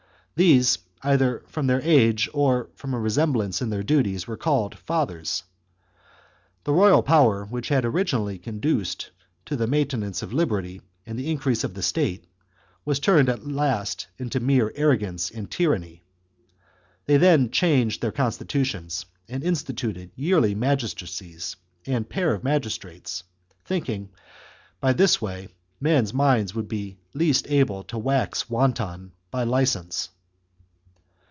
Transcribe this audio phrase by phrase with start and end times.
[0.33, 5.43] These, either from their age or from a resemblance in their duties, were called "Fathers."
[6.63, 9.11] The royal power, which had origin ally conduced
[9.45, 12.23] to the maintenance of liberty and the increase of the state,
[12.85, 16.01] was turned at last into mere arrogance and tyranny.
[17.05, 21.55] They then changed their constitutions, and instituted yearly magistracies
[21.85, 23.23] and pairs of magistrates,
[23.63, 24.17] thinking that
[24.79, 25.49] by this way
[25.79, 30.09] men's minds would be least able to wax wanton by license.